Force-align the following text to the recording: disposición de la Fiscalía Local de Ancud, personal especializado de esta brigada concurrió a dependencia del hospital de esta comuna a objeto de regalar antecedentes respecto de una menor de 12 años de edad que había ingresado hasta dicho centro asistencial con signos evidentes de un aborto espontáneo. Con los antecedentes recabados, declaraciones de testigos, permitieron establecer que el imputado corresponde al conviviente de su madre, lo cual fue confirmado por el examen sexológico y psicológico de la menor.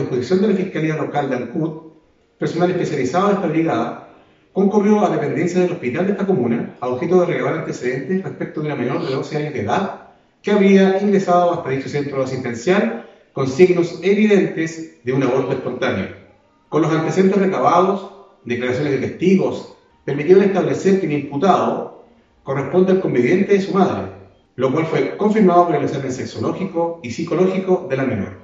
disposición 0.00 0.42
de 0.42 0.48
la 0.48 0.54
Fiscalía 0.54 0.96
Local 0.96 1.30
de 1.30 1.36
Ancud, 1.36 1.92
personal 2.38 2.70
especializado 2.70 3.28
de 3.28 3.34
esta 3.34 3.46
brigada 3.46 4.08
concurrió 4.52 5.04
a 5.04 5.10
dependencia 5.10 5.60
del 5.60 5.72
hospital 5.72 6.06
de 6.06 6.12
esta 6.12 6.26
comuna 6.26 6.76
a 6.80 6.88
objeto 6.88 7.20
de 7.20 7.26
regalar 7.26 7.58
antecedentes 7.60 8.22
respecto 8.22 8.60
de 8.60 8.66
una 8.66 8.76
menor 8.76 9.04
de 9.04 9.14
12 9.14 9.36
años 9.36 9.54
de 9.54 9.60
edad 9.60 10.08
que 10.42 10.50
había 10.50 11.00
ingresado 11.00 11.52
hasta 11.52 11.70
dicho 11.70 11.88
centro 11.88 12.22
asistencial 12.22 13.06
con 13.32 13.46
signos 13.46 14.00
evidentes 14.02 15.04
de 15.04 15.12
un 15.12 15.22
aborto 15.22 15.52
espontáneo. 15.52 16.08
Con 16.68 16.82
los 16.82 16.92
antecedentes 16.92 17.40
recabados, 17.40 18.10
declaraciones 18.44 18.92
de 18.92 19.06
testigos, 19.06 19.76
permitieron 20.04 20.44
establecer 20.44 21.00
que 21.00 21.06
el 21.06 21.12
imputado 21.12 22.04
corresponde 22.42 22.92
al 22.92 23.00
conviviente 23.00 23.52
de 23.52 23.60
su 23.60 23.74
madre, 23.74 24.12
lo 24.56 24.72
cual 24.72 24.86
fue 24.86 25.16
confirmado 25.16 25.66
por 25.66 25.76
el 25.76 25.84
examen 25.84 26.12
sexológico 26.12 27.00
y 27.02 27.10
psicológico 27.10 27.86
de 27.88 27.96
la 27.96 28.04
menor. 28.04 28.39